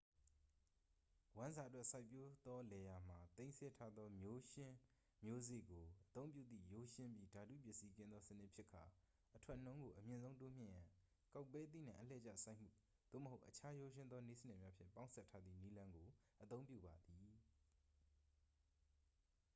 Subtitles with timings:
[1.35, 4.75] ဝမ်းစာအတွက် စိုက်ပျိုးသော လယ်ယာမှာ သိမ်းဆည်းထားသော မျိုးရှင်း
[5.25, 8.83] မျိုးစေ့ကို အသုံးပြုသည့် ရိုးရှင်းပြီး ဓာတုပစ္စည်းကင်းသော စနစ်ဖြစ်ကာ
[9.35, 10.85] အထွက်နှုန်းကို အမြင့်ဆုံးတိုးမြှင့်ရန်
[11.33, 12.67] ကောက်ပဲသီးနှံ အလှည့်ကျစိုက်မှု
[13.11, 16.07] သို့မဟုတ် အခြား ရိုးရှင်းသော နည်းစနစ်များဖြင့် ပေါင်းစည်းထားသည့် နည်းလမ်းကို
[16.41, 17.31] အသုံးပြုပါသည်